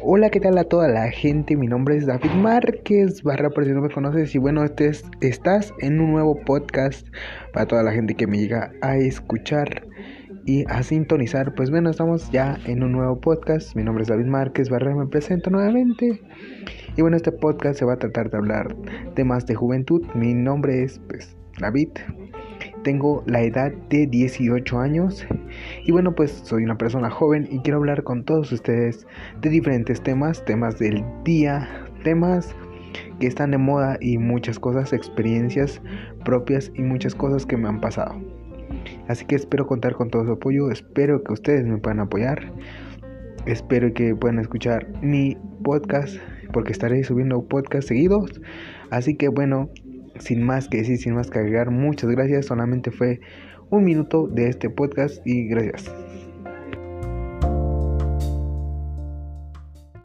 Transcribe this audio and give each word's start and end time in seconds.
Hola, 0.00 0.30
¿qué 0.30 0.38
tal 0.38 0.56
a 0.58 0.64
toda 0.64 0.86
la 0.86 1.10
gente? 1.10 1.56
Mi 1.56 1.66
nombre 1.66 1.96
es 1.96 2.06
David 2.06 2.30
Márquez, 2.30 3.24
barra 3.24 3.50
por 3.50 3.64
si 3.64 3.72
no 3.72 3.80
me 3.80 3.90
conoces. 3.90 4.32
Y 4.32 4.38
bueno, 4.38 4.62
este 4.62 4.86
es, 4.86 5.04
estás 5.20 5.74
en 5.80 6.00
un 6.00 6.12
nuevo 6.12 6.36
podcast 6.36 7.08
para 7.52 7.66
toda 7.66 7.82
la 7.82 7.90
gente 7.90 8.14
que 8.14 8.28
me 8.28 8.38
llega 8.38 8.70
a 8.80 8.96
escuchar 8.96 9.88
y 10.46 10.64
a 10.68 10.84
sintonizar. 10.84 11.52
Pues 11.56 11.70
bueno, 11.70 11.90
estamos 11.90 12.30
ya 12.30 12.58
en 12.64 12.84
un 12.84 12.92
nuevo 12.92 13.20
podcast. 13.20 13.74
Mi 13.74 13.82
nombre 13.82 14.02
es 14.02 14.08
David 14.08 14.26
Márquez, 14.26 14.70
barra 14.70 14.94
me 14.94 15.08
presento 15.08 15.50
nuevamente. 15.50 16.22
Y 16.96 17.02
bueno, 17.02 17.16
este 17.16 17.32
podcast 17.32 17.80
se 17.80 17.84
va 17.84 17.94
a 17.94 17.98
tratar 17.98 18.30
de 18.30 18.36
hablar 18.36 18.76
temas 19.16 19.46
de 19.46 19.56
juventud. 19.56 20.06
Mi 20.14 20.32
nombre 20.32 20.84
es 20.84 21.00
pues 21.08 21.36
David. 21.58 21.88
Tengo 22.84 23.22
la 23.26 23.42
edad 23.42 23.72
de 23.90 24.06
18 24.06 24.78
años 24.78 25.26
y 25.84 25.92
bueno 25.92 26.14
pues 26.14 26.30
soy 26.44 26.64
una 26.64 26.78
persona 26.78 27.10
joven 27.10 27.48
y 27.50 27.58
quiero 27.60 27.78
hablar 27.78 28.02
con 28.04 28.24
todos 28.24 28.52
ustedes 28.52 29.06
de 29.40 29.50
diferentes 29.50 30.00
temas, 30.00 30.44
temas 30.44 30.78
del 30.78 31.04
día, 31.24 31.68
temas 32.04 32.54
que 33.20 33.26
están 33.26 33.50
de 33.50 33.58
moda 33.58 33.98
y 34.00 34.18
muchas 34.18 34.58
cosas, 34.58 34.92
experiencias 34.92 35.82
propias 36.24 36.70
y 36.74 36.82
muchas 36.82 37.14
cosas 37.14 37.44
que 37.44 37.56
me 37.56 37.68
han 37.68 37.80
pasado. 37.80 38.14
Así 39.08 39.24
que 39.24 39.34
espero 39.34 39.66
contar 39.66 39.94
con 39.94 40.10
todo 40.10 40.24
su 40.24 40.32
apoyo, 40.32 40.70
espero 40.70 41.22
que 41.22 41.32
ustedes 41.32 41.66
me 41.66 41.78
puedan 41.78 42.00
apoyar, 42.00 42.52
espero 43.46 43.92
que 43.92 44.14
puedan 44.14 44.38
escuchar 44.38 44.86
mi 45.02 45.36
podcast 45.64 46.16
porque 46.52 46.72
estaré 46.72 47.02
subiendo 47.04 47.42
podcasts 47.42 47.88
seguidos. 47.88 48.40
Así 48.90 49.16
que 49.16 49.28
bueno, 49.28 49.70
sin 50.20 50.42
más 50.42 50.68
que 50.68 50.78
decir, 50.78 50.98
sin 50.98 51.14
más 51.14 51.30
que 51.30 51.38
agregar, 51.38 51.70
muchas 51.70 52.10
gracias. 52.10 52.46
Solamente 52.46 52.90
fue 52.90 53.20
un 53.70 53.84
minuto 53.84 54.26
de 54.28 54.48
este 54.48 54.70
podcast 54.70 55.26
y 55.26 55.48
gracias. 55.48 56.07